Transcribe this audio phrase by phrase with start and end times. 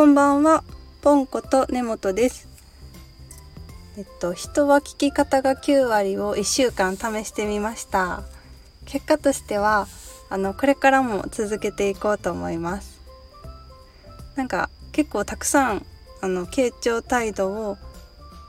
[0.00, 0.64] こんばんは、
[1.02, 2.48] ポンコと根本です。
[3.98, 8.22] えっと、人は聞き方が9割を1週間試してみました。
[8.86, 9.88] 結果としては、
[10.30, 12.98] あの、これからも続けていこうと思います。
[14.36, 15.84] なんか、結構たくさん、
[16.22, 17.76] あの、傾聴態度を、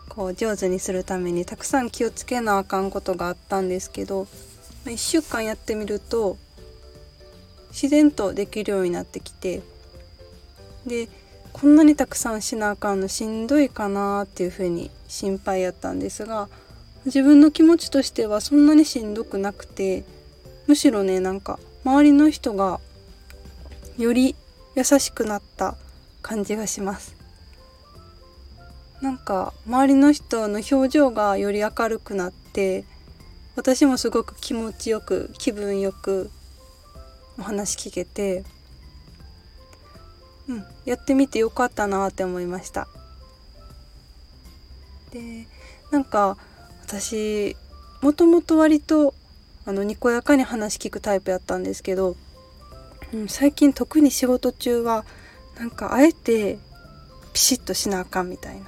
[0.07, 4.25] こう、上手にするために、たくさん気をつけなあかんことがあったんですけど、
[4.86, 6.38] 1週間やってみると、
[7.71, 9.61] 自然とできるようになってきて、
[10.88, 11.09] で
[11.53, 16.49] こんなにたくさんしなあかんのしんどいかなっていうふうに心配やったんですが
[17.05, 20.03] 自分の気持ちとしてはそんなにしんどくなくて
[20.67, 22.79] むしろねなんか周りの人が
[23.97, 24.35] より
[24.75, 25.75] 優しくなった
[26.21, 27.15] 感じがします。
[29.02, 32.85] なんか周りの人の表情がより明るくなって
[33.55, 36.29] 私もすごく気持ちよく気分よく
[37.39, 38.43] お話聞けて
[40.52, 42.88] うん、やってみてよかったなって思いました。
[45.11, 45.47] で
[45.91, 46.38] なんか
[46.83, 47.55] 私
[48.02, 49.13] もともと割と
[49.66, 52.16] あのにこやかに話聞くタイプやったんですけど、
[53.13, 55.05] うん、最近特に仕事中は
[55.58, 56.58] なんかあえて
[57.33, 58.65] ピシッとしなあかんみたいな。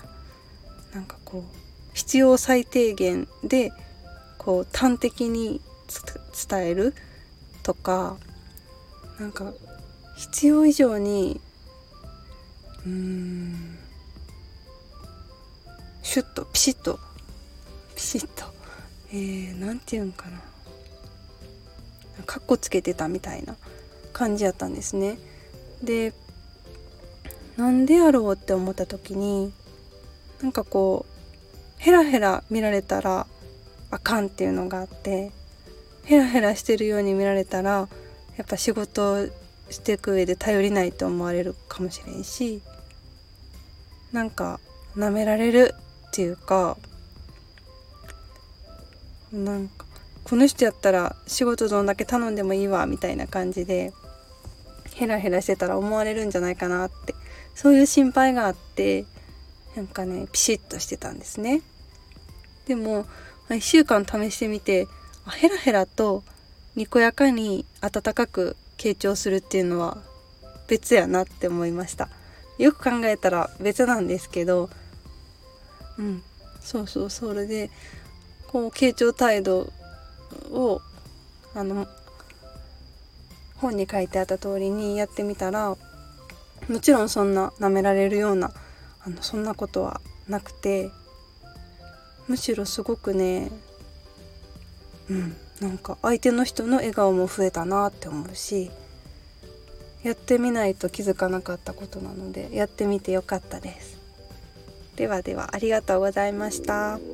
[0.94, 1.44] なんかこう
[1.94, 3.72] 必要最低限で
[4.38, 5.60] こう端的に
[6.50, 6.94] 伝える
[7.64, 8.18] とか
[9.20, 9.54] なんか
[10.16, 11.42] 必要以上に
[12.86, 13.78] うん。
[16.02, 17.00] シュッとピシッと。
[17.96, 18.46] ピシッと。
[19.12, 20.40] えー、なんて言うんかな。
[22.26, 23.56] かっこつけてたみたいな
[24.12, 25.18] 感じやったんですね。
[25.82, 26.14] で
[27.58, 29.52] なんでやろうって思った時に
[30.42, 31.14] なんかこう
[31.78, 33.28] ヘラヘラ見られたら
[33.92, 35.32] あかんっていうのがあって
[36.06, 37.88] ヘラヘラしてるように見られたら
[38.38, 39.28] やっぱ仕事
[39.74, 42.62] していく上で頼りないと思われるかもしれんし
[44.12, 44.60] なんか
[44.96, 45.76] 舐められる
[46.10, 46.78] っていうか
[49.32, 49.86] なんか
[50.24, 53.92] この人やったら仕事どんだけ頼んでもいいわみたいな感じで
[54.94, 57.16] ヘラヘラしてたら思われるんじゃないかなって
[57.56, 59.06] そういう心配があって
[59.76, 61.62] なんかねピシッとしてたんですね。
[62.68, 63.06] でも
[63.50, 64.88] 1週間試してみて
[65.32, 66.24] ヘラヘラと
[66.76, 69.98] にこやかに温かく傾聴するっていうのは
[70.68, 72.10] 別やなって思いました。
[72.58, 74.70] よく考えたら別なんですけど
[75.98, 76.24] うん
[76.60, 77.70] そうそうそれで
[78.48, 79.72] こう傾聴態度
[80.52, 80.82] を
[81.56, 81.88] あの
[83.58, 85.76] 本に書いてあった通りにやってみたら
[86.70, 88.52] もちろんそんな舐められるような
[89.06, 90.92] あのそんなことはなくて
[92.28, 93.52] むしろすごくね
[95.10, 98.70] うんなんか相手の人の笑顔も増えたなって思うし
[100.04, 103.98] やってみないと気づかなかったことなのでやってみてよかったです
[104.98, 107.13] ではではありがとうございました。